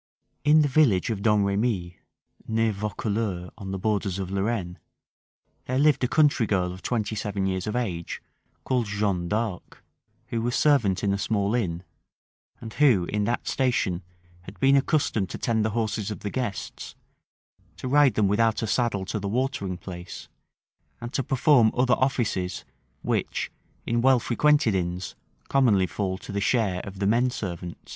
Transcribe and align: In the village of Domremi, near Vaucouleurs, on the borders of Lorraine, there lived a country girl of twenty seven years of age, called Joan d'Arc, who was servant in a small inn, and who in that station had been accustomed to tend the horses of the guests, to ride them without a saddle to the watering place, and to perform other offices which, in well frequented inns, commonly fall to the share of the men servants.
In 0.43 0.63
the 0.63 0.67
village 0.67 1.11
of 1.11 1.21
Domremi, 1.21 1.97
near 2.47 2.71
Vaucouleurs, 2.71 3.51
on 3.55 3.69
the 3.69 3.77
borders 3.77 4.17
of 4.17 4.31
Lorraine, 4.31 4.79
there 5.67 5.77
lived 5.77 6.03
a 6.03 6.07
country 6.07 6.47
girl 6.47 6.73
of 6.73 6.81
twenty 6.81 7.15
seven 7.15 7.45
years 7.45 7.67
of 7.67 7.75
age, 7.75 8.19
called 8.63 8.87
Joan 8.87 9.27
d'Arc, 9.29 9.83
who 10.29 10.41
was 10.41 10.55
servant 10.55 11.03
in 11.03 11.13
a 11.13 11.19
small 11.19 11.53
inn, 11.53 11.83
and 12.59 12.73
who 12.73 13.05
in 13.09 13.25
that 13.25 13.47
station 13.47 14.01
had 14.45 14.59
been 14.59 14.75
accustomed 14.75 15.29
to 15.29 15.37
tend 15.37 15.63
the 15.63 15.69
horses 15.77 16.09
of 16.09 16.21
the 16.21 16.31
guests, 16.31 16.95
to 17.77 17.87
ride 17.87 18.15
them 18.15 18.27
without 18.27 18.63
a 18.63 18.65
saddle 18.65 19.05
to 19.05 19.19
the 19.19 19.29
watering 19.29 19.77
place, 19.77 20.27
and 20.99 21.13
to 21.13 21.21
perform 21.21 21.71
other 21.75 21.93
offices 21.93 22.65
which, 23.03 23.51
in 23.85 24.01
well 24.01 24.19
frequented 24.19 24.73
inns, 24.73 25.13
commonly 25.47 25.85
fall 25.85 26.17
to 26.17 26.31
the 26.31 26.41
share 26.41 26.79
of 26.85 26.97
the 26.97 27.05
men 27.05 27.29
servants. 27.29 27.89